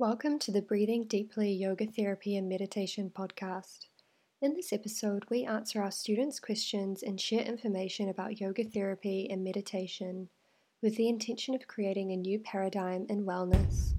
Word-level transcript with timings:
Welcome 0.00 0.38
to 0.40 0.52
the 0.52 0.62
Breathing 0.62 1.08
Deeply 1.08 1.50
Yoga 1.50 1.84
Therapy 1.84 2.36
and 2.36 2.48
Meditation 2.48 3.10
podcast. 3.12 3.86
In 4.40 4.54
this 4.54 4.72
episode, 4.72 5.24
we 5.28 5.44
answer 5.44 5.82
our 5.82 5.90
students' 5.90 6.38
questions 6.38 7.02
and 7.02 7.20
share 7.20 7.40
information 7.40 8.08
about 8.08 8.40
yoga 8.40 8.62
therapy 8.62 9.26
and 9.28 9.42
meditation 9.42 10.28
with 10.84 10.94
the 10.94 11.08
intention 11.08 11.56
of 11.56 11.66
creating 11.66 12.12
a 12.12 12.16
new 12.16 12.38
paradigm 12.38 13.06
in 13.08 13.26
wellness. 13.26 13.94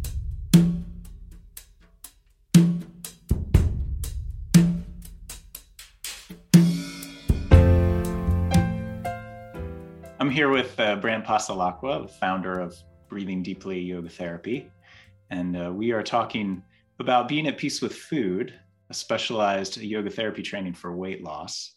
I'm 10.17 10.29
here 10.29 10.49
with 10.49 10.79
uh, 10.79 10.95
Brant 10.95 11.25
Passalacqua, 11.25 12.03
the 12.03 12.07
founder 12.07 12.57
of 12.57 12.77
Breathing 13.09 13.43
Deeply 13.43 13.81
Yoga 13.81 14.07
Therapy 14.07 14.71
and 15.29 15.55
uh, 15.55 15.71
we 15.71 15.91
are 15.91 16.03
talking 16.03 16.63
about 16.99 17.27
being 17.27 17.47
at 17.47 17.57
peace 17.57 17.81
with 17.81 17.95
food, 17.95 18.53
a 18.89 18.93
specialized 18.93 19.77
yoga 19.77 20.09
therapy 20.09 20.41
training 20.41 20.73
for 20.73 20.95
weight 20.95 21.23
loss. 21.23 21.75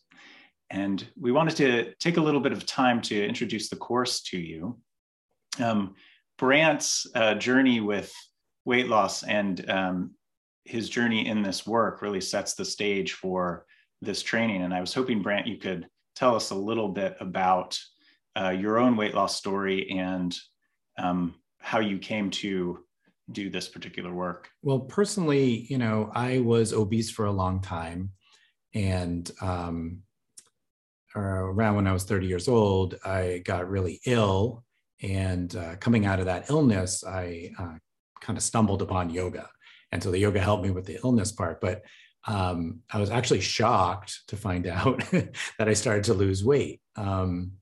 And 0.71 1.07
we 1.21 1.33
wanted 1.33 1.57
to 1.57 1.95
take 1.97 2.17
a 2.17 2.21
little 2.23 2.41
bit 2.41 2.53
of 2.53 2.65
time 2.65 3.03
to 3.03 3.27
introduce 3.27 3.69
the 3.69 3.77
course 3.77 4.23
to 4.23 4.39
you. 4.39 4.79
Um, 5.61 5.95
Brant's 6.39 7.07
uh, 7.15 7.35
journey 7.35 7.81
with 7.81 8.13
weight 8.65 8.89
loss 8.89 9.23
and 9.23 9.69
um, 9.71 10.15
his 10.65 10.89
journey 10.89 11.27
in 11.27 11.43
this 11.43 11.67
work 11.67 12.01
really 12.01 12.21
sets 12.21 12.55
the 12.55 12.65
stage 12.65 13.13
for 13.13 13.67
this 14.01 14.23
training. 14.23 14.63
And 14.63 14.73
I 14.73 14.81
was 14.81 14.95
hoping, 14.95 15.23
Brant, 15.23 15.47
you 15.47 15.59
could 15.59 15.87
tell 16.17 16.35
us 16.35 16.51
a 16.51 16.55
little 16.55 16.89
bit 16.89 17.17
about 17.21 17.79
uh, 18.35 18.51
your 18.51 18.79
own 18.79 18.97
weight 18.97 19.15
loss 19.15 19.37
story 19.37 19.91
and 19.91 20.37
um, 20.99 21.35
how 21.59 21.81
you 21.81 21.99
came 21.99 22.31
to 22.31 22.79
do 23.33 23.51
this 23.51 23.69
particular 23.69 24.13
work? 24.13 24.51
Well, 24.63 24.81
personally, 24.81 25.67
you 25.69 25.79
know, 25.79 26.11
I 26.15 26.39
was 26.39 26.73
obese 26.73 27.11
for 27.11 27.27
a 27.27 27.33
long 27.33 27.61
time. 27.61 28.11
And 28.75 29.31
um, 29.41 29.99
around 31.15 31.77
when 31.77 31.87
I 31.87 31.93
was 31.93 32.05
30 32.05 32.27
years 32.27 32.49
old, 32.49 32.97
I 33.05 33.43
got 33.45 33.69
really 33.69 34.01
ill. 34.07 34.65
And 35.03 35.55
uh, 35.57 35.77
coming 35.77 36.07
out 36.07 36.21
of 36.21 36.27
that 36.27 36.49
illness, 36.49 37.05
I 37.05 37.51
uh, 37.59 37.75
kind 38.21 38.37
of 38.37 38.43
stumbled 38.43 38.83
upon 38.83 39.11
yoga. 39.11 39.49
And 39.91 40.03
so 40.03 40.11
the 40.11 40.19
yoga 40.19 40.41
helped 40.41 40.65
me 40.65 40.71
with 40.71 40.87
the 40.87 40.99
illness 41.05 41.33
part. 41.33 41.61
But 41.61 41.83
um, 42.27 42.81
I 42.91 42.99
was 42.99 43.11
actually 43.11 43.41
shocked 43.41 44.23
to 44.29 44.37
find 44.37 44.67
out 44.69 45.03
that 45.11 45.69
I 45.69 45.75
started 45.75 46.05
to 46.05 46.15
lose 46.15 46.45
weight. 46.45 46.81
Um, 46.97 47.53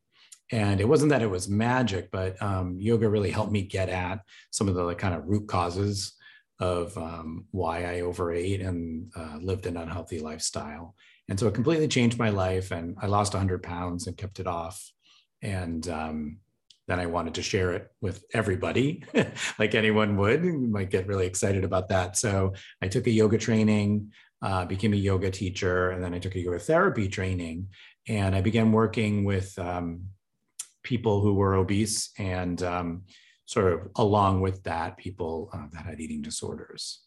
and 0.53 0.81
it 0.81 0.89
wasn't 0.89 1.11
that 1.11 1.23
it 1.23 1.31
was 1.31 1.49
magic, 1.49 2.11
but 2.11 2.41
um, 2.43 2.77
yoga 2.79 3.09
really 3.09 3.31
helped 3.31 3.53
me 3.53 3.63
get 3.63 3.89
at 3.89 4.21
some 4.51 4.69
of 4.69 4.75
the 4.75 4.83
like, 4.83 4.99
kind 4.99 5.15
of 5.15 5.27
root 5.27 5.47
causes 5.49 6.15
of 6.59 6.97
um, 6.99 7.47
why 7.53 7.85
I 7.85 8.01
overate 8.01 8.61
and 8.61 9.11
uh, 9.17 9.39
lived 9.41 9.67
an 9.67 9.77
unhealthy 9.77 10.19
lifestyle. 10.21 10.95
And 11.29 11.39
so 11.39 11.47
it 11.47 11.55
completely 11.55 11.89
changed 11.89 12.19
my 12.19 12.31
life. 12.31 12.73
And 12.73 12.97
I 13.01 13.07
lost 13.07 13.33
100 13.33 13.63
pounds 13.63 14.07
and 14.07 14.17
kept 14.17 14.41
it 14.41 14.47
off. 14.49 14.91
And 15.41 15.89
um, 15.89 16.39
then 16.89 16.99
I 16.99 17.07
wanted 17.07 17.35
to 17.35 17.43
share 17.43 17.73
it 17.73 17.89
with 18.01 18.25
everybody, 18.35 19.05
like 19.59 19.77
anyone 19.77 20.17
would. 20.17 20.45
You 20.45 20.59
might 20.59 20.91
get 20.91 21.07
really 21.07 21.27
excited 21.27 21.65
about 21.65 21.89
that. 21.89 22.17
So 22.17 22.55
I 22.83 22.89
took 22.89 23.07
a 23.07 23.13
yoga 23.13 23.39
training, 23.39 24.13
uh, 24.43 24.65
became 24.65 24.93
a 24.93 24.97
yoga 24.97 25.31
teacher, 25.31 25.91
and 25.91 26.03
then 26.03 26.13
I 26.13 26.19
took 26.19 26.35
a 26.35 26.41
yoga 26.41 26.59
therapy 26.59 27.09
training. 27.09 27.69
And 28.09 28.35
I 28.35 28.41
began 28.41 28.73
working 28.73 29.25
with 29.25 29.57
um, 29.57 30.07
people 30.83 31.21
who 31.21 31.35
were 31.35 31.55
obese 31.55 32.11
and 32.19 32.63
um, 32.63 33.03
sort 33.47 33.73
of 33.73 33.89
along 33.97 34.41
with 34.41 34.63
that, 34.65 34.97
people 34.97 35.51
uh, 35.53 35.67
that 35.73 35.85
had 35.85 36.01
eating 36.01 36.23
disorders. 36.23 37.01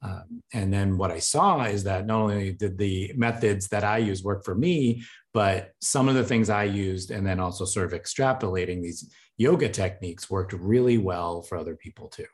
Um, 0.00 0.42
and 0.52 0.72
then 0.72 0.96
what 0.96 1.10
I 1.10 1.18
saw 1.18 1.64
is 1.64 1.82
that 1.84 2.06
not 2.06 2.20
only 2.20 2.52
did 2.52 2.78
the 2.78 3.12
methods 3.16 3.68
that 3.68 3.82
I 3.82 3.98
use 3.98 4.22
work 4.22 4.44
for 4.44 4.54
me, 4.54 5.02
but 5.34 5.72
some 5.80 6.08
of 6.08 6.14
the 6.14 6.24
things 6.24 6.50
I 6.50 6.64
used, 6.64 7.10
and 7.10 7.26
then 7.26 7.40
also 7.40 7.64
sort 7.64 7.92
of 7.92 8.00
extrapolating 8.00 8.82
these 8.82 9.12
yoga 9.38 9.68
techniques 9.68 10.30
worked 10.30 10.52
really 10.52 10.98
well 10.98 11.42
for 11.42 11.58
other 11.58 11.74
people 11.74 12.08
too. 12.08 12.26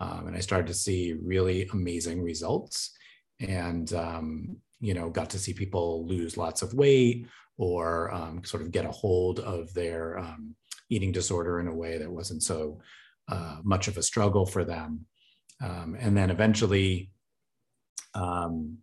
Um, 0.00 0.26
and 0.26 0.36
I 0.36 0.40
started 0.40 0.66
to 0.66 0.74
see 0.74 1.14
really 1.22 1.68
amazing 1.72 2.22
results 2.22 2.90
and, 3.40 3.92
um, 3.94 4.56
you 4.80 4.94
know, 4.94 5.08
got 5.10 5.30
to 5.30 5.38
see 5.38 5.54
people 5.54 6.06
lose 6.06 6.36
lots 6.36 6.60
of 6.60 6.74
weight 6.74 7.26
or 7.62 8.12
um, 8.12 8.42
sort 8.42 8.60
of 8.60 8.72
get 8.72 8.84
a 8.84 8.90
hold 8.90 9.38
of 9.38 9.72
their 9.72 10.18
um, 10.18 10.56
eating 10.90 11.12
disorder 11.12 11.60
in 11.60 11.68
a 11.68 11.74
way 11.74 11.96
that 11.96 12.10
wasn't 12.10 12.42
so 12.42 12.80
uh, 13.28 13.58
much 13.62 13.86
of 13.86 13.96
a 13.96 14.02
struggle 14.02 14.44
for 14.44 14.64
them. 14.64 15.06
Um, 15.62 15.96
and 15.96 16.16
then 16.16 16.30
eventually, 16.30 17.12
um, 18.14 18.78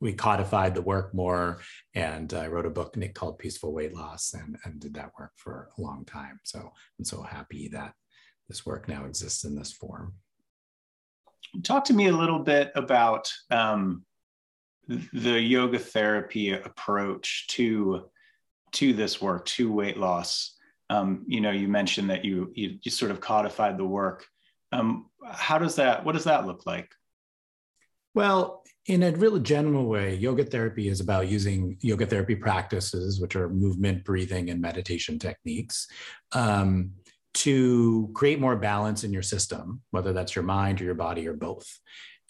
we 0.00 0.14
codified 0.14 0.74
the 0.74 0.80
work 0.80 1.12
more 1.12 1.60
and 1.94 2.32
I 2.32 2.46
wrote 2.46 2.64
a 2.64 2.70
book 2.70 2.96
called 3.12 3.38
Peaceful 3.38 3.74
Weight 3.74 3.94
Loss 3.94 4.32
and, 4.32 4.56
and 4.64 4.80
did 4.80 4.94
that 4.94 5.12
work 5.18 5.32
for 5.36 5.68
a 5.76 5.82
long 5.82 6.06
time. 6.06 6.40
So 6.42 6.72
I'm 6.98 7.04
so 7.04 7.20
happy 7.20 7.68
that 7.74 7.92
this 8.48 8.64
work 8.64 8.88
now 8.88 9.04
exists 9.04 9.44
in 9.44 9.54
this 9.54 9.74
form. 9.74 10.14
Talk 11.64 11.84
to 11.84 11.92
me 11.92 12.06
a 12.06 12.16
little 12.16 12.38
bit 12.38 12.72
about 12.74 13.30
um, 13.50 14.06
the 15.12 15.40
yoga 15.40 15.78
therapy 15.78 16.52
approach 16.52 17.46
to 17.48 18.08
to 18.72 18.92
this 18.92 19.20
work 19.20 19.44
to 19.46 19.72
weight 19.72 19.96
loss. 19.96 20.56
Um, 20.88 21.24
you 21.26 21.40
know 21.40 21.50
you 21.50 21.68
mentioned 21.68 22.10
that 22.10 22.24
you, 22.24 22.52
you, 22.54 22.78
you 22.82 22.90
sort 22.90 23.10
of 23.10 23.20
codified 23.20 23.78
the 23.78 23.84
work. 23.84 24.26
Um, 24.72 25.06
how 25.24 25.58
does 25.58 25.76
that 25.76 26.04
what 26.04 26.12
does 26.12 26.24
that 26.24 26.46
look 26.46 26.66
like? 26.66 26.90
Well 28.14 28.60
in 28.86 29.02
a 29.02 29.12
really 29.12 29.40
general 29.40 29.86
way 29.86 30.14
yoga 30.14 30.44
therapy 30.44 30.88
is 30.88 31.00
about 31.00 31.28
using 31.28 31.76
yoga 31.80 32.06
therapy 32.06 32.34
practices 32.34 33.20
which 33.20 33.36
are 33.36 33.48
movement 33.48 34.04
breathing 34.04 34.50
and 34.50 34.60
meditation 34.60 35.18
techniques 35.18 35.86
um, 36.32 36.90
to 37.32 38.10
create 38.14 38.40
more 38.40 38.56
balance 38.56 39.04
in 39.04 39.12
your 39.12 39.22
system 39.22 39.82
whether 39.90 40.12
that's 40.12 40.34
your 40.34 40.44
mind 40.44 40.80
or 40.80 40.84
your 40.84 40.94
body 40.94 41.28
or 41.28 41.34
both 41.34 41.78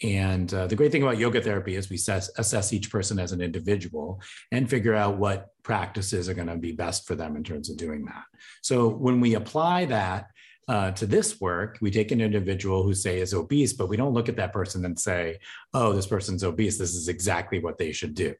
and 0.03 0.51
uh, 0.53 0.67
the 0.67 0.75
great 0.75 0.91
thing 0.91 1.03
about 1.03 1.17
yoga 1.17 1.41
therapy 1.41 1.75
is 1.75 1.89
we 1.89 1.95
assess, 1.95 2.29
assess 2.37 2.73
each 2.73 2.89
person 2.89 3.19
as 3.19 3.31
an 3.31 3.41
individual 3.41 4.21
and 4.51 4.69
figure 4.69 4.95
out 4.95 5.17
what 5.17 5.49
practices 5.63 6.27
are 6.27 6.33
going 6.33 6.47
to 6.47 6.57
be 6.57 6.71
best 6.71 7.07
for 7.07 7.15
them 7.15 7.35
in 7.35 7.43
terms 7.43 7.69
of 7.69 7.77
doing 7.77 8.05
that. 8.05 8.23
So 8.61 8.87
when 8.87 9.19
we 9.19 9.35
apply 9.35 9.85
that 9.85 10.27
uh, 10.67 10.91
to 10.91 11.05
this 11.05 11.39
work, 11.41 11.77
we 11.81 11.91
take 11.91 12.11
an 12.11 12.21
individual 12.21 12.83
who 12.83 12.93
say 12.93 13.19
is 13.19 13.33
obese, 13.33 13.73
but 13.73 13.89
we 13.89 13.97
don't 13.97 14.13
look 14.13 14.29
at 14.29 14.37
that 14.37 14.53
person 14.53 14.85
and 14.85 14.97
say, 14.97 15.39
"Oh, 15.73 15.91
this 15.91 16.07
person's 16.07 16.43
obese. 16.43 16.77
This 16.77 16.95
is 16.95 17.09
exactly 17.09 17.59
what 17.59 17.77
they 17.77 17.91
should 17.91 18.13
do." 18.13 18.35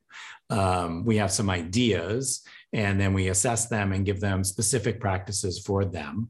Um, 0.49 1.03
we 1.03 1.17
have 1.17 1.31
some 1.31 1.49
ideas, 1.49 2.41
and 2.73 3.01
then 3.01 3.13
we 3.13 3.27
assess 3.27 3.67
them 3.67 3.91
and 3.91 4.05
give 4.05 4.21
them 4.21 4.43
specific 4.43 5.01
practices 5.01 5.59
for 5.59 5.83
them. 5.83 6.29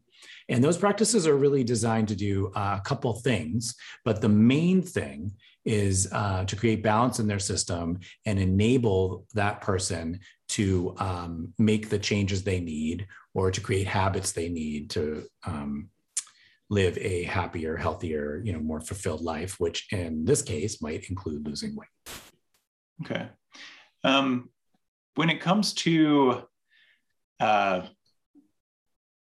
And 0.51 0.61
those 0.61 0.77
practices 0.77 1.25
are 1.25 1.37
really 1.37 1.63
designed 1.63 2.09
to 2.09 2.15
do 2.15 2.51
a 2.55 2.81
couple 2.83 3.13
things, 3.13 3.73
but 4.03 4.21
the 4.21 4.29
main 4.29 4.81
thing 4.81 5.31
is 5.63 6.09
uh, 6.11 6.43
to 6.45 6.55
create 6.55 6.83
balance 6.83 7.19
in 7.19 7.27
their 7.27 7.39
system 7.39 7.99
and 8.25 8.37
enable 8.37 9.25
that 9.33 9.61
person 9.61 10.19
to 10.49 10.93
um, 10.97 11.53
make 11.57 11.89
the 11.89 11.99
changes 11.99 12.43
they 12.43 12.59
need 12.59 13.07
or 13.33 13.49
to 13.49 13.61
create 13.61 13.87
habits 13.87 14.33
they 14.33 14.49
need 14.49 14.89
to 14.89 15.23
um, 15.45 15.89
live 16.69 16.97
a 16.97 17.23
happier, 17.23 17.77
healthier, 17.77 18.41
you 18.43 18.51
know, 18.51 18.59
more 18.59 18.81
fulfilled 18.81 19.21
life, 19.21 19.57
which 19.59 19.87
in 19.93 20.25
this 20.25 20.41
case 20.41 20.81
might 20.81 21.09
include 21.09 21.47
losing 21.47 21.75
weight. 21.75 21.87
Okay. 23.05 23.29
Um, 24.03 24.49
when 25.15 25.29
it 25.29 25.39
comes 25.39 25.73
to 25.75 26.43
uh, 27.39 27.83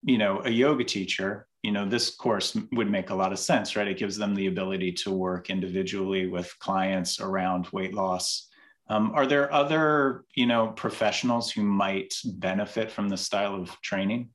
you 0.05 0.19
know 0.19 0.43
a 0.45 0.51
yoga 0.51 0.85
teacher 0.85 1.47
you 1.63 1.73
know 1.73 1.89
this 1.89 2.11
course 2.11 2.57
would 2.73 2.91
make 2.91 3.11
a 3.11 3.15
lot 3.15 3.33
of 3.33 3.39
sense 3.39 3.75
right? 3.75 3.89
It 3.89 3.99
gives 3.99 4.17
them 4.17 4.35
the 4.35 4.47
ability 4.47 4.93
to 4.93 5.11
work 5.11 5.51
individually 5.51 6.27
with 6.27 6.55
clients 6.59 7.21
around 7.21 7.69
weight 7.73 7.95
loss. 7.95 8.49
Um, 8.91 9.13
are 9.15 9.27
there 9.27 9.53
other 9.53 10.25
you 10.35 10.47
know 10.47 10.69
professionals 10.69 11.51
who 11.51 11.63
might 11.63 12.15
benefit 12.25 12.91
from 12.91 13.09
this 13.09 13.23
style 13.23 13.55
of 13.55 13.81
training 13.81 14.29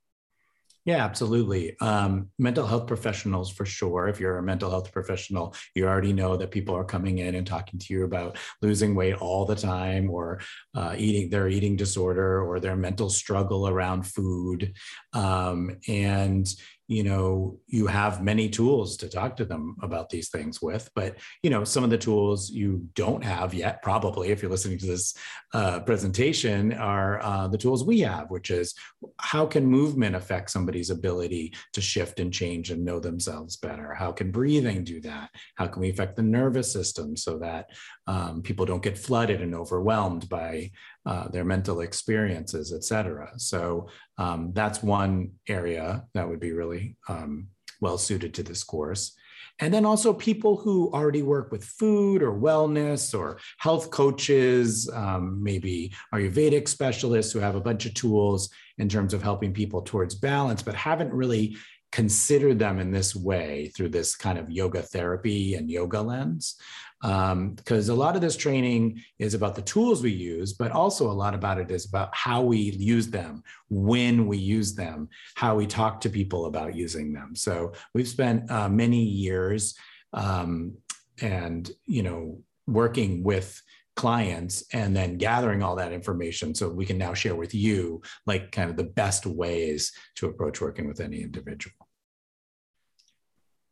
yeah, 0.86 1.04
absolutely. 1.04 1.78
Um, 1.82 2.30
mental 2.40 2.66
health 2.66 2.88
professionals, 2.88 3.52
for 3.52 3.66
sure. 3.66 4.08
If 4.08 4.20
you're 4.20 4.38
a 4.38 4.44
mental 4.44 4.70
health 4.70 4.92
professional, 4.92 5.54
you 5.76 5.88
already 5.88 6.14
know 6.14 6.38
that 6.38 6.52
people 6.52 6.76
are 6.76 6.86
coming 6.86 7.20
in 7.20 7.36
and 7.36 7.46
talking 7.46 7.80
to 7.80 7.94
you 7.94 8.06
about 8.06 8.38
losing 8.62 8.96
weight 8.96 9.16
all 9.16 9.46
the 9.46 9.56
time, 9.56 10.10
or 10.10 10.40
uh, 10.76 10.96
eating 10.98 11.30
their 11.30 11.48
eating 11.48 11.76
disorder, 11.76 12.42
or 12.44 12.60
their 12.60 12.76
mental 12.76 13.10
struggle 13.10 13.68
around 13.68 14.04
food. 14.04 14.74
Um, 15.14 15.78
and 15.88 16.48
you 16.90 17.04
know 17.04 17.58
you 17.68 17.88
have 17.88 18.24
many 18.24 18.50
tools 18.50 18.98
to 18.98 19.08
talk 19.08 19.38
to 19.38 19.46
them 19.46 19.76
about 19.82 20.10
these 20.10 20.30
things 20.30 20.62
with 20.62 20.90
but 20.96 21.16
you 21.44 21.50
know 21.50 21.64
some 21.64 21.84
of 21.84 21.92
the 21.92 21.98
tools 21.98 22.50
you 22.50 22.86
don't 22.96 23.24
have 23.24 23.54
yet 23.54 23.82
probably 23.82 24.30
if 24.30 24.42
you're 24.42 24.52
listening 24.52 24.78
to 24.78 24.88
this 24.88 25.14
uh, 25.54 25.80
presentation 25.82 26.74
are 26.74 27.22
uh, 27.22 27.48
the 27.48 27.58
tools 27.58 27.86
we 27.86 28.00
have 28.00 28.30
which 28.32 28.50
is 28.50 28.74
how 29.20 29.46
can 29.46 29.66
movement 29.66 30.16
affect 30.16 30.50
somebody's 30.50 30.90
ability 30.90 31.54
to 31.74 31.82
shift 31.82 32.20
and 32.20 32.34
change 32.34 32.72
and 32.72 32.84
know 32.84 33.00
themselves 33.00 33.58
better? 33.58 33.94
How 33.94 34.12
can 34.12 34.32
breathing 34.32 34.84
do 34.84 35.00
that? 35.02 35.30
How 35.56 35.68
can 35.68 35.82
we 35.82 35.90
affect 35.90 36.16
the 36.16 36.24
nervous 36.24 36.72
system 36.72 37.16
so 37.16 37.38
that 37.40 37.70
um, 38.08 38.42
people 38.42 38.66
don't 38.66 38.84
get 38.84 38.98
flooded 38.98 39.42
and 39.42 39.54
overwhelmed 39.54 40.28
by 40.30 40.72
uh, 41.06 41.28
their 41.30 41.46
mental 41.46 41.82
experiences, 41.82 42.74
et 42.74 42.84
cetera. 42.84 43.32
So 43.38 43.90
um, 44.18 44.52
that's 44.54 44.84
one 44.84 45.32
area 45.48 46.04
that 46.14 46.28
would 46.28 46.40
be 46.40 46.52
really 46.52 46.98
um, 47.08 47.48
well 47.82 47.98
suited 47.98 48.34
to 48.36 48.44
this 48.44 48.64
course. 48.64 49.16
And 49.62 49.74
then 49.74 49.86
also 49.86 50.14
people 50.14 50.56
who 50.56 50.90
already 50.94 51.22
work 51.22 51.52
with 51.52 51.66
food 51.66 52.24
or 52.24 52.32
wellness 52.32 53.18
or 53.18 53.40
health 53.58 53.92
coaches, 53.92 54.90
um, 54.94 55.44
maybe 55.44 55.94
Ayurvedic 56.14 56.68
specialists 56.68 57.34
who 57.34 57.40
have 57.40 57.56
a 57.56 57.62
bunch 57.62 57.86
of 57.86 57.94
tools 57.94 58.50
in 58.78 58.88
terms 58.88 59.14
of 59.14 59.22
helping 59.22 59.54
people 59.54 59.82
towards 59.82 60.16
balance, 60.16 60.62
but 60.62 60.76
haven't 60.76 61.14
really 61.14 61.58
considered 61.92 62.60
them 62.60 62.80
in 62.80 62.92
this 62.92 63.16
way 63.16 63.72
through 63.76 63.90
this 63.90 64.16
kind 64.16 64.38
of 64.38 64.50
yoga 64.50 64.82
therapy 64.82 65.56
and 65.56 65.70
yoga 65.70 66.02
lens 66.02 66.56
because 67.02 67.90
um, 67.90 67.96
a 67.96 68.00
lot 68.00 68.16
of 68.16 68.22
this 68.22 68.36
training 68.36 69.02
is 69.20 69.34
about 69.34 69.56
the 69.56 69.62
tools 69.62 70.04
we 70.04 70.12
use, 70.12 70.54
but 70.54 70.72
also 70.72 71.10
a 71.10 71.14
lot 71.14 71.34
about 71.34 71.58
it 71.58 71.72
is 71.72 71.86
about 71.86 72.14
how 72.14 72.42
we 72.42 72.58
use 72.58 73.08
them, 73.08 73.42
when 73.70 74.28
we 74.28 74.38
use 74.38 74.76
them, 74.76 75.08
how 75.36 75.56
we 75.56 75.66
talk 75.66 76.02
to 76.02 76.10
people 76.10 76.46
about 76.46 76.76
using 76.76 77.14
them. 77.14 77.36
So 77.36 77.72
we've 77.94 78.08
spent 78.08 78.52
uh, 78.52 78.68
many 78.68 79.02
years 79.02 79.76
um, 80.14 80.76
and 81.22 81.70
you 81.86 82.04
know 82.04 82.42
working 82.68 83.24
with 83.24 83.62
clients 83.96 84.64
and 84.72 84.96
then 84.96 85.18
gathering 85.18 85.62
all 85.62 85.76
that 85.76 85.92
information 85.92 86.56
so 86.56 86.70
we 86.70 86.86
can 86.86 86.98
now 86.98 87.14
share 87.14 87.36
with 87.36 87.54
you 87.54 88.02
like 88.26 88.50
kind 88.50 88.70
of 88.70 88.78
the 88.78 88.84
best 88.84 89.26
ways 89.26 89.92
to 90.16 90.28
approach 90.28 90.62
working 90.62 90.88
with 90.88 91.02
any 91.02 91.22
individual. 91.22 91.76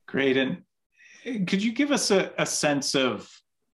Great. 0.06 0.36
And 0.36 0.64
could 1.48 1.64
you 1.64 1.72
give 1.72 1.92
us 1.92 2.12
a, 2.12 2.32
a 2.38 2.46
sense 2.46 2.96
of 2.96 3.30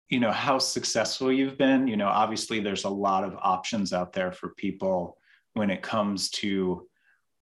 you 0.09 0.19
know 0.19 0.31
how 0.31 0.57
successful 0.57 1.31
you've 1.31 1.57
been? 1.57 1.87
You 1.87 1.97
know 1.97 2.07
obviously 2.07 2.59
there's 2.59 2.85
a 2.85 2.89
lot 2.89 3.23
of 3.23 3.35
options 3.41 3.93
out 3.93 4.13
there 4.13 4.31
for 4.31 4.49
people 4.49 5.17
when 5.53 5.69
it 5.69 5.81
comes 5.81 6.29
to 6.29 6.87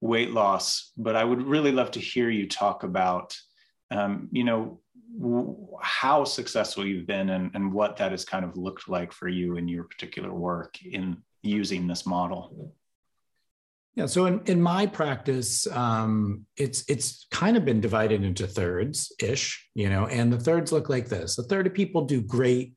weight 0.00 0.30
loss 0.30 0.92
but 0.96 1.14
i 1.14 1.22
would 1.22 1.42
really 1.42 1.72
love 1.72 1.90
to 1.90 2.00
hear 2.00 2.30
you 2.30 2.48
talk 2.48 2.84
about 2.84 3.36
um, 3.90 4.28
you 4.32 4.44
know 4.44 4.80
w- 5.20 5.56
how 5.82 6.24
successful 6.24 6.86
you've 6.86 7.06
been 7.06 7.30
and, 7.30 7.50
and 7.54 7.72
what 7.72 7.96
that 7.96 8.12
has 8.12 8.24
kind 8.24 8.44
of 8.44 8.56
looked 8.56 8.88
like 8.88 9.12
for 9.12 9.28
you 9.28 9.56
in 9.56 9.68
your 9.68 9.84
particular 9.84 10.32
work 10.32 10.82
in 10.84 11.16
using 11.42 11.86
this 11.86 12.06
model 12.06 12.74
yeah. 14.00 14.06
So 14.06 14.24
in, 14.24 14.40
in 14.46 14.62
my 14.62 14.86
practice, 14.86 15.66
um, 15.66 16.46
it's 16.56 16.88
it's 16.88 17.26
kind 17.30 17.54
of 17.58 17.66
been 17.66 17.82
divided 17.82 18.24
into 18.24 18.46
thirds 18.46 19.12
ish, 19.20 19.68
you 19.74 19.90
know, 19.90 20.06
and 20.06 20.32
the 20.32 20.40
thirds 20.40 20.72
look 20.72 20.88
like 20.88 21.10
this. 21.10 21.36
A 21.36 21.42
third 21.42 21.66
of 21.66 21.74
people 21.74 22.06
do 22.06 22.22
great. 22.22 22.72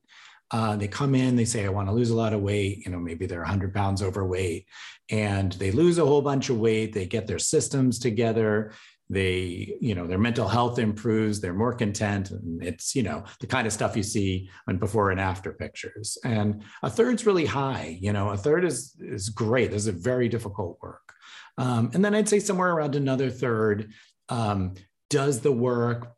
Uh, 0.50 0.76
they 0.76 0.86
come 0.86 1.14
in, 1.14 1.34
they 1.34 1.46
say, 1.46 1.64
I 1.64 1.70
want 1.70 1.88
to 1.88 1.94
lose 1.94 2.10
a 2.10 2.16
lot 2.16 2.34
of 2.34 2.42
weight. 2.42 2.84
You 2.84 2.92
know, 2.92 2.98
maybe 2.98 3.24
they're 3.24 3.40
100 3.40 3.72
pounds 3.72 4.02
overweight 4.02 4.68
and 5.10 5.52
they 5.52 5.70
lose 5.70 5.96
a 5.96 6.04
whole 6.04 6.20
bunch 6.20 6.50
of 6.50 6.58
weight. 6.58 6.92
They 6.92 7.06
get 7.06 7.26
their 7.26 7.38
systems 7.38 7.98
together 7.98 8.72
they 9.10 9.76
you 9.80 9.94
know 9.94 10.06
their 10.06 10.18
mental 10.18 10.48
health 10.48 10.78
improves 10.78 11.40
they're 11.40 11.52
more 11.52 11.74
content 11.74 12.30
and 12.30 12.62
it's 12.62 12.96
you 12.96 13.02
know 13.02 13.22
the 13.40 13.46
kind 13.46 13.66
of 13.66 13.72
stuff 13.72 13.96
you 13.96 14.02
see 14.02 14.48
on 14.66 14.78
before 14.78 15.10
and 15.10 15.20
after 15.20 15.52
pictures 15.52 16.16
and 16.24 16.62
a 16.82 16.88
third's 16.88 17.26
really 17.26 17.44
high 17.44 17.98
you 18.00 18.12
know 18.12 18.30
a 18.30 18.36
third 18.36 18.64
is 18.64 18.96
is 19.00 19.28
great 19.28 19.70
this 19.70 19.82
is 19.82 19.88
a 19.88 19.92
very 19.92 20.28
difficult 20.28 20.78
work 20.82 21.13
um, 21.58 21.90
and 21.94 22.04
then 22.04 22.14
i'd 22.14 22.28
say 22.28 22.38
somewhere 22.38 22.72
around 22.72 22.94
another 22.94 23.30
third 23.30 23.90
um, 24.28 24.74
does 25.10 25.40
the 25.40 25.52
work 25.52 26.14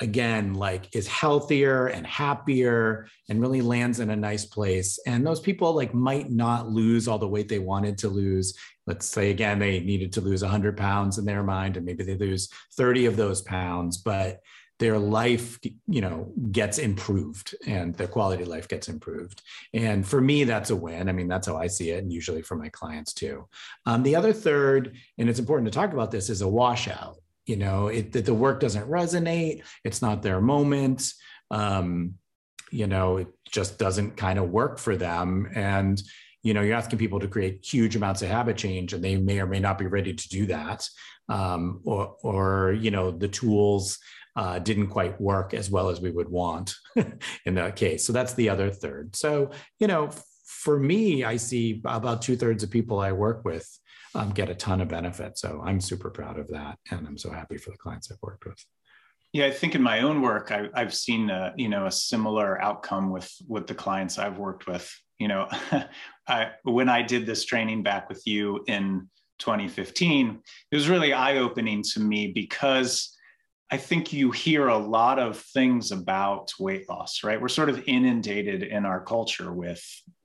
again 0.00 0.54
like 0.54 0.94
is 0.94 1.08
healthier 1.08 1.88
and 1.88 2.06
happier 2.06 3.08
and 3.28 3.40
really 3.40 3.60
lands 3.60 3.98
in 3.98 4.10
a 4.10 4.16
nice 4.16 4.44
place. 4.44 4.98
And 5.06 5.26
those 5.26 5.40
people 5.40 5.74
like 5.74 5.92
might 5.92 6.30
not 6.30 6.68
lose 6.68 7.08
all 7.08 7.18
the 7.18 7.28
weight 7.28 7.48
they 7.48 7.58
wanted 7.58 7.98
to 7.98 8.08
lose. 8.08 8.56
Let's 8.86 9.06
say 9.06 9.30
again 9.30 9.58
they 9.58 9.80
needed 9.80 10.12
to 10.14 10.20
lose 10.20 10.42
100 10.42 10.76
pounds 10.76 11.18
in 11.18 11.24
their 11.24 11.42
mind 11.42 11.76
and 11.76 11.84
maybe 11.84 12.04
they 12.04 12.16
lose 12.16 12.48
30 12.76 13.06
of 13.06 13.16
those 13.16 13.42
pounds 13.42 13.98
but 13.98 14.40
their 14.78 14.98
life 14.98 15.58
you 15.88 16.00
know 16.00 16.32
gets 16.52 16.78
improved 16.78 17.54
and 17.66 17.94
their 17.94 18.06
quality 18.06 18.42
of 18.42 18.48
life 18.48 18.68
gets 18.68 18.88
improved. 18.88 19.42
And 19.74 20.06
for 20.06 20.20
me 20.20 20.44
that's 20.44 20.70
a 20.70 20.76
win. 20.76 21.08
I 21.08 21.12
mean 21.12 21.28
that's 21.28 21.46
how 21.46 21.56
i 21.56 21.66
see 21.66 21.90
it 21.90 22.02
and 22.02 22.12
usually 22.12 22.42
for 22.42 22.56
my 22.56 22.68
clients 22.68 23.12
too. 23.12 23.48
Um, 23.86 24.02
the 24.02 24.16
other 24.16 24.32
third 24.32 24.96
and 25.18 25.28
it's 25.28 25.38
important 25.38 25.70
to 25.72 25.76
talk 25.76 25.92
about 25.92 26.10
this 26.10 26.30
is 26.30 26.42
a 26.42 26.48
washout. 26.48 27.16
You 27.46 27.56
know 27.56 27.88
it, 27.88 28.12
the 28.12 28.34
work 28.34 28.60
doesn't 28.60 28.88
resonate 28.88 29.62
it's 29.84 30.02
not 30.02 30.22
their 30.22 30.40
moment. 30.40 31.12
Um, 31.50 32.14
you 32.70 32.86
know 32.86 33.16
it 33.16 33.28
just 33.50 33.78
doesn't 33.78 34.16
kind 34.16 34.38
of 34.38 34.50
work 34.50 34.78
for 34.78 34.96
them. 34.96 35.50
And 35.54 36.00
you 36.42 36.54
know 36.54 36.60
you're 36.60 36.76
asking 36.76 37.00
people 37.00 37.18
to 37.20 37.28
create 37.28 37.64
huge 37.64 37.96
amounts 37.96 38.22
of 38.22 38.28
habit 38.28 38.56
change 38.56 38.92
and 38.92 39.02
they 39.02 39.16
may 39.16 39.40
or 39.40 39.46
may 39.46 39.58
not 39.58 39.78
be 39.78 39.86
ready 39.86 40.14
to 40.14 40.28
do 40.28 40.46
that. 40.46 40.88
Um, 41.28 41.80
or 41.84 42.16
or 42.22 42.72
you 42.72 42.90
know 42.90 43.10
the 43.10 43.28
tools 43.28 43.98
uh, 44.36 44.58
didn't 44.58 44.88
quite 44.88 45.20
work 45.20 45.54
as 45.54 45.70
well 45.70 45.88
as 45.88 46.00
we 46.00 46.10
would 46.10 46.28
want 46.28 46.74
in 47.44 47.54
that 47.54 47.76
case 47.76 48.04
so 48.04 48.12
that's 48.12 48.34
the 48.34 48.48
other 48.48 48.70
third 48.70 49.14
so 49.14 49.50
you 49.80 49.86
know 49.86 50.10
for 50.46 50.78
me 50.78 51.24
i 51.24 51.36
see 51.36 51.80
about 51.84 52.22
two-thirds 52.22 52.62
of 52.62 52.70
people 52.70 53.00
i 53.00 53.12
work 53.12 53.44
with 53.44 53.68
um, 54.14 54.30
get 54.30 54.48
a 54.48 54.54
ton 54.54 54.80
of 54.80 54.88
benefit. 54.88 55.38
So 55.38 55.62
I'm 55.64 55.80
super 55.80 56.10
proud 56.10 56.38
of 56.38 56.48
that, 56.48 56.78
and 56.90 57.06
I'm 57.06 57.18
so 57.18 57.30
happy 57.30 57.56
for 57.56 57.70
the 57.70 57.76
clients 57.76 58.10
I've 58.10 58.22
worked 58.22 58.46
with. 58.46 58.64
Yeah, 59.32 59.46
I 59.46 59.50
think 59.50 59.74
in 59.74 59.82
my 59.82 60.00
own 60.00 60.22
work, 60.22 60.50
I, 60.50 60.68
have 60.74 60.94
seen 60.94 61.30
a, 61.30 61.52
you 61.56 61.68
know 61.68 61.86
a 61.86 61.92
similar 61.92 62.60
outcome 62.62 63.10
with 63.10 63.30
with 63.46 63.66
the 63.66 63.74
clients 63.74 64.18
I've 64.18 64.38
worked 64.38 64.66
with. 64.66 64.90
You 65.18 65.28
know, 65.28 65.48
I, 66.28 66.50
when 66.62 66.88
I 66.88 67.02
did 67.02 67.26
this 67.26 67.44
training 67.44 67.82
back 67.82 68.08
with 68.08 68.26
you 68.26 68.64
in 68.66 69.08
2015, 69.38 70.40
it 70.70 70.76
was 70.76 70.88
really 70.88 71.12
eye 71.12 71.38
opening 71.38 71.82
to 71.92 72.00
me 72.00 72.28
because 72.28 73.16
I 73.70 73.76
think 73.76 74.12
you 74.12 74.30
hear 74.30 74.68
a 74.68 74.78
lot 74.78 75.18
of 75.18 75.38
things 75.38 75.92
about 75.92 76.52
weight 76.58 76.88
loss, 76.88 77.22
right? 77.22 77.40
We're 77.40 77.48
sort 77.48 77.68
of 77.68 77.82
inundated 77.86 78.62
in 78.62 78.86
our 78.86 79.00
culture 79.00 79.52
with 79.52 79.84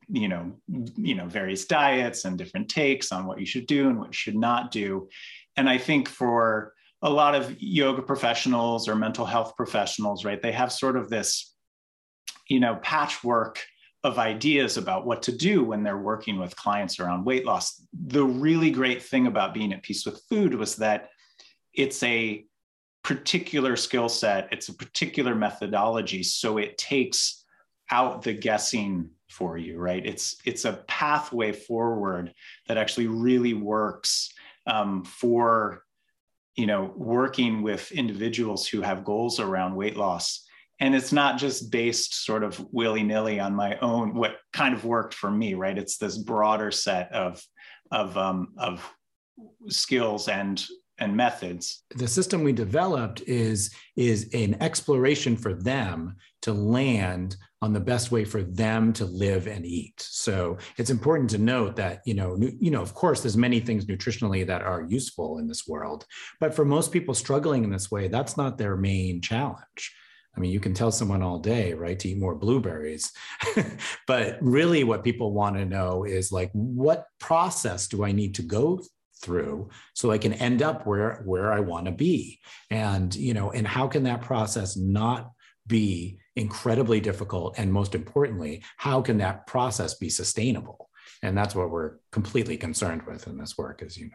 you 0.09 0.27
know 0.27 0.53
you 0.97 1.15
know 1.15 1.27
various 1.27 1.65
diets 1.65 2.25
and 2.25 2.37
different 2.37 2.69
takes 2.69 3.11
on 3.11 3.25
what 3.25 3.39
you 3.39 3.45
should 3.45 3.65
do 3.67 3.89
and 3.89 3.97
what 3.97 4.07
you 4.07 4.13
should 4.13 4.35
not 4.35 4.71
do 4.71 5.07
and 5.55 5.69
i 5.69 5.77
think 5.77 6.09
for 6.09 6.73
a 7.01 7.09
lot 7.09 7.35
of 7.35 7.55
yoga 7.61 8.01
professionals 8.01 8.87
or 8.87 8.95
mental 8.95 9.25
health 9.25 9.55
professionals 9.55 10.25
right 10.25 10.41
they 10.41 10.51
have 10.51 10.71
sort 10.71 10.97
of 10.97 11.09
this 11.09 11.55
you 12.49 12.59
know 12.59 12.75
patchwork 12.83 13.63
of 14.03 14.19
ideas 14.19 14.75
about 14.75 15.05
what 15.05 15.23
to 15.23 15.31
do 15.31 15.63
when 15.63 15.81
they're 15.81 15.97
working 15.97 16.37
with 16.37 16.55
clients 16.55 16.99
around 16.99 17.23
weight 17.23 17.45
loss 17.45 17.81
the 18.07 18.25
really 18.25 18.71
great 18.71 19.01
thing 19.01 19.27
about 19.27 19.53
being 19.53 19.71
at 19.71 19.83
peace 19.83 20.05
with 20.05 20.21
food 20.29 20.53
was 20.53 20.75
that 20.75 21.09
it's 21.73 22.03
a 22.03 22.45
particular 23.03 23.75
skill 23.75 24.07
set 24.09 24.47
it's 24.51 24.69
a 24.69 24.73
particular 24.73 25.35
methodology 25.35 26.23
so 26.23 26.57
it 26.57 26.77
takes 26.77 27.43
out 27.91 28.21
the 28.21 28.33
guessing 28.33 29.09
for 29.33 29.57
you 29.57 29.79
right? 29.79 30.05
It's 30.05 30.37
it's 30.45 30.65
a 30.65 30.83
pathway 30.87 31.51
forward 31.51 32.33
that 32.67 32.77
actually 32.77 33.07
really 33.07 33.53
works 33.53 34.31
um, 34.67 35.03
for 35.03 35.83
you 36.55 36.67
know 36.67 36.93
working 36.95 37.63
with 37.63 37.91
individuals 37.91 38.67
who 38.67 38.81
have 38.81 39.03
goals 39.03 39.39
around 39.39 39.75
weight 39.75 39.97
loss. 39.97 40.45
And 40.79 40.95
it's 40.95 41.13
not 41.13 41.37
just 41.37 41.71
based 41.71 42.25
sort 42.25 42.43
of 42.43 42.59
willy-nilly 42.73 43.39
on 43.39 43.55
my 43.55 43.77
own 43.79 44.13
what 44.13 44.37
kind 44.51 44.73
of 44.73 44.85
worked 44.85 45.13
for 45.13 45.31
me 45.31 45.55
right? 45.55 45.77
It's 45.77 45.97
this 45.97 46.17
broader 46.17 46.71
set 46.71 47.11
of 47.11 47.43
of 47.91 48.15
um, 48.17 48.53
of 48.57 48.87
skills 49.67 50.27
and 50.27 50.63
and 50.99 51.15
methods 51.15 51.83
the 51.95 52.07
system 52.07 52.43
we 52.43 52.53
developed 52.53 53.21
is 53.21 53.73
is 53.95 54.29
an 54.33 54.55
exploration 54.61 55.35
for 55.35 55.53
them 55.53 56.15
to 56.41 56.53
land 56.53 57.35
on 57.61 57.73
the 57.73 57.79
best 57.79 58.11
way 58.11 58.23
for 58.23 58.43
them 58.43 58.93
to 58.93 59.05
live 59.05 59.47
and 59.47 59.65
eat 59.65 59.95
so 59.97 60.57
it's 60.77 60.91
important 60.91 61.29
to 61.29 61.37
note 61.37 61.75
that 61.75 62.01
you 62.05 62.13
know 62.13 62.37
you 62.59 62.69
know 62.69 62.81
of 62.81 62.93
course 62.93 63.21
there's 63.21 63.37
many 63.37 63.59
things 63.59 63.85
nutritionally 63.85 64.45
that 64.45 64.61
are 64.61 64.83
useful 64.83 65.39
in 65.39 65.47
this 65.47 65.67
world 65.67 66.05
but 66.39 66.53
for 66.53 66.65
most 66.65 66.91
people 66.91 67.13
struggling 67.13 67.63
in 67.63 67.71
this 67.71 67.89
way 67.89 68.07
that's 68.07 68.37
not 68.37 68.57
their 68.57 68.77
main 68.77 69.19
challenge 69.21 69.93
I 70.35 70.39
mean, 70.39 70.51
you 70.51 70.59
can 70.59 70.73
tell 70.73 70.91
someone 70.91 71.21
all 71.21 71.37
day, 71.37 71.73
right, 71.73 71.99
to 71.99 72.09
eat 72.09 72.17
more 72.17 72.33
blueberries. 72.33 73.11
but 74.07 74.37
really, 74.41 74.83
what 74.83 75.03
people 75.03 75.31
want 75.31 75.57
to 75.57 75.65
know 75.65 76.05
is 76.05 76.31
like, 76.31 76.49
what 76.53 77.05
process 77.19 77.87
do 77.87 78.03
I 78.03 78.13
need 78.13 78.33
to 78.35 78.41
go 78.41 78.81
through 79.23 79.69
so 79.93 80.11
I 80.11 80.17
can 80.17 80.33
end 80.33 80.61
up 80.61 80.85
where 80.85 81.21
where 81.25 81.51
I 81.51 81.61
want 81.61 81.85
to 81.85 81.91
be. 81.91 82.39
And 82.69 83.13
you 83.15 83.33
know, 83.33 83.51
and 83.51 83.65
how 83.67 83.87
can 83.87 84.03
that 84.03 84.21
process 84.21 84.77
not 84.77 85.31
be 85.65 86.19
incredibly 86.35 86.99
difficult 86.99 87.57
and 87.57 87.71
most 87.71 87.95
importantly, 87.95 88.63
how 88.77 89.01
can 89.01 89.17
that 89.19 89.47
process 89.47 89.93
be 89.95 90.09
sustainable? 90.09 90.89
And 91.21 91.37
that's 91.37 91.55
what 91.55 91.71
we're 91.71 91.97
completely 92.11 92.57
concerned 92.57 93.03
with 93.07 93.27
in 93.27 93.37
this 93.37 93.57
work 93.57 93.81
as 93.81 93.97
you 93.97 94.05
know. 94.05 94.11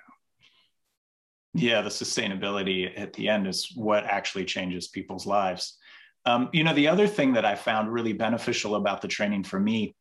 Yeah, 1.55 1.81
the 1.81 1.89
sustainability 1.89 2.93
at 2.99 3.15
the 3.15 3.29
end 3.29 3.47
is 3.47 3.73
what 3.75 4.05
actually 4.05 4.45
changes 4.45 4.89
people's 4.89 5.27
lives. 5.27 5.79
Um, 6.27 6.51
you 6.53 6.63
know, 6.63 6.75
the 6.75 6.89
other 6.89 7.07
thing 7.07 7.33
that 7.33 7.47
I 7.47 7.55
found 7.55 7.93
really 7.93 8.13
beneficial 8.13 8.75
about 8.75 9.01
the 9.01 9.09
training 9.09 9.45
for 9.45 9.59
me 9.59 9.95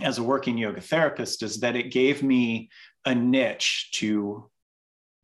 as 0.00 0.18
a 0.18 0.22
working 0.22 0.58
yoga 0.58 0.80
therapist 0.80 1.42
is 1.42 1.60
that 1.60 1.76
it 1.76 1.90
gave 1.90 2.22
me 2.22 2.70
a 3.04 3.14
niche 3.14 3.90
to 3.92 4.48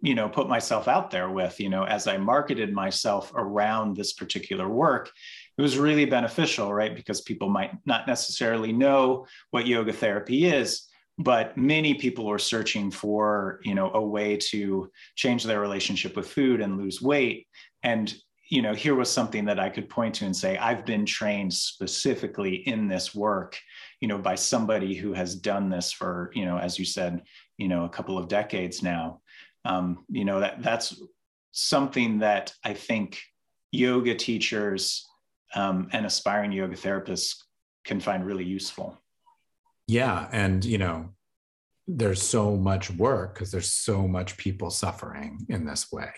you 0.00 0.14
know 0.14 0.28
put 0.28 0.49
myself 0.49 0.88
out 0.88 1.11
there 1.11 1.30
with 1.30 1.61
you 1.61 1.68
know 1.68 1.85
as 1.85 2.06
i 2.06 2.16
marketed 2.16 2.73
myself 2.73 3.33
around 3.35 3.97
this 3.97 4.12
particular 4.12 4.68
work 4.68 5.11
it 5.56 5.62
was 5.62 5.78
really 5.78 6.04
beneficial 6.04 6.73
right? 6.73 6.94
Because 6.94 7.21
people 7.21 7.49
might 7.49 7.73
not 7.87 8.06
necessarily 8.06 8.73
know 8.73 9.26
what 9.50 9.66
yoga 9.66 9.92
therapy 9.92 10.47
is 10.47 10.88
but 11.18 11.56
many 11.56 11.94
people 11.94 12.28
are 12.28 12.38
searching 12.38 12.90
for 12.90 13.61
you 13.62 13.75
know 13.75 13.92
a 13.94 14.00
way 14.00 14.37
to 14.37 14.90
change 15.14 15.44
their 15.44 15.61
relationship 15.61 16.16
with 16.16 16.28
food 16.28 16.61
and 16.61 16.76
lose 16.76 17.00
weight. 17.00 17.47
And 17.83 18.12
you 18.49 18.62
know 18.62 18.75
here 18.75 18.94
was 18.94 19.11
something 19.11 19.47
that 19.47 19.59
i 19.59 19.71
could 19.71 19.88
point 19.88 20.14
to 20.14 20.26
and 20.26 20.37
say 20.37 20.56
i've 20.59 20.85
been 20.85 21.06
trained 21.06 21.52
specifically 21.52 22.56
in 22.68 22.87
this 22.87 23.14
work 23.14 23.59
you 24.04 24.08
know 24.08 24.18
by 24.18 24.34
somebody 24.34 24.92
who 24.94 25.14
has 25.14 25.34
done 25.34 25.70
this 25.70 25.90
for 25.90 26.30
you 26.34 26.44
know 26.44 26.58
as 26.58 26.78
you 26.78 26.84
said 26.84 27.23
you 27.56 27.68
know 27.68 27.87
a 27.87 27.88
couple 27.88 28.18
of 28.18 28.28
decades 28.28 28.82
now. 28.82 29.23
Um, 29.64 30.04
you 30.11 30.26
know 30.26 30.40
that 30.40 30.62
that's 30.62 31.00
something 31.52 32.18
that 32.18 32.52
i 32.62 32.75
think 32.75 33.23
yoga 33.73 34.14
teachers 34.14 35.08
um, 35.54 35.88
and 35.92 36.04
aspiring 36.04 36.52
yoga 36.52 36.76
therapists 36.76 37.44
can 37.82 37.99
find 37.99 38.26
really 38.26 38.44
useful. 38.44 39.02
Yeah 39.87 40.28
and 40.32 40.62
you 40.62 40.76
know 40.76 41.08
there's 41.88 42.20
so 42.20 42.58
much 42.58 42.90
work 42.90 43.32
because 43.32 43.50
there's 43.50 43.73
so 43.73 44.06
much 44.06 44.37
people 44.37 44.68
suffering 44.68 45.46
in 45.49 45.64
this 45.64 45.90
way 45.90 46.11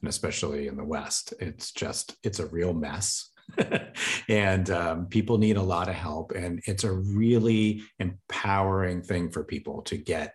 and 0.00 0.08
especially 0.08 0.68
in 0.68 0.76
the 0.76 0.84
west. 0.84 1.34
It's 1.40 1.72
just 1.72 2.14
it's 2.22 2.38
a 2.38 2.46
real 2.46 2.72
mess 2.72 3.31
and 4.28 4.70
um, 4.70 5.06
people 5.06 5.38
need 5.38 5.56
a 5.56 5.62
lot 5.62 5.88
of 5.88 5.94
help 5.94 6.32
and 6.32 6.62
it's 6.66 6.84
a 6.84 6.92
really 6.92 7.82
empowering 7.98 9.02
thing 9.02 9.30
for 9.30 9.44
people 9.44 9.82
to 9.82 9.96
get 9.96 10.34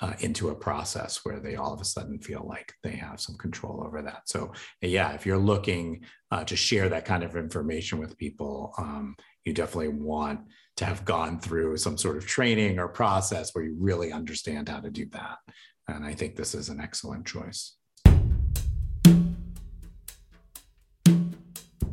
uh, 0.00 0.14
into 0.20 0.48
a 0.48 0.54
process 0.54 1.20
where 1.24 1.38
they 1.38 1.54
all 1.54 1.72
of 1.72 1.80
a 1.80 1.84
sudden 1.84 2.18
feel 2.18 2.44
like 2.48 2.72
they 2.82 2.90
have 2.90 3.20
some 3.20 3.36
control 3.36 3.84
over 3.86 4.02
that. 4.02 4.22
So 4.26 4.52
yeah 4.80 5.12
if 5.12 5.24
you're 5.26 5.38
looking 5.38 6.04
uh, 6.30 6.44
to 6.44 6.56
share 6.56 6.88
that 6.88 7.04
kind 7.04 7.22
of 7.22 7.36
information 7.36 7.98
with 7.98 8.18
people 8.18 8.72
um, 8.78 9.16
you 9.44 9.52
definitely 9.52 9.88
want 9.88 10.40
to 10.76 10.84
have 10.84 11.04
gone 11.04 11.38
through 11.38 11.76
some 11.76 11.98
sort 11.98 12.16
of 12.16 12.26
training 12.26 12.78
or 12.78 12.88
process 12.88 13.54
where 13.54 13.64
you 13.64 13.76
really 13.78 14.12
understand 14.12 14.68
how 14.68 14.80
to 14.80 14.90
do 14.90 15.06
that. 15.12 15.38
And 15.88 16.04
i 16.04 16.14
think 16.14 16.36
this 16.36 16.54
is 16.54 16.68
an 16.68 16.80
excellent 16.80 17.26
choice 17.26 17.76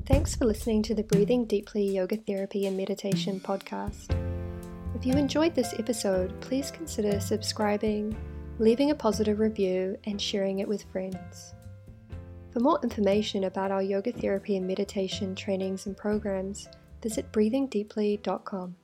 Thanks 0.09 0.35
for 0.35 0.45
listening 0.45 0.81
to 0.83 0.95
the 0.95 1.03
Breathing 1.03 1.45
Deeply 1.45 1.87
Yoga 1.87 2.17
Therapy 2.17 2.65
and 2.65 2.75
Meditation 2.75 3.39
podcast. 3.39 4.09
If 4.95 5.05
you 5.05 5.13
enjoyed 5.13 5.53
this 5.53 5.75
episode, 5.77 6.33
please 6.41 6.71
consider 6.71 7.19
subscribing, 7.19 8.17
leaving 8.57 8.89
a 8.89 8.95
positive 8.95 9.37
review, 9.37 9.99
and 10.05 10.19
sharing 10.19 10.59
it 10.59 10.67
with 10.67 10.83
friends. 10.91 11.53
For 12.51 12.59
more 12.59 12.79
information 12.81 13.43
about 13.43 13.69
our 13.69 13.83
yoga 13.83 14.11
therapy 14.11 14.57
and 14.57 14.65
meditation 14.65 15.35
trainings 15.35 15.85
and 15.85 15.95
programs, 15.95 16.67
visit 17.03 17.31
breathingdeeply.com. 17.31 18.75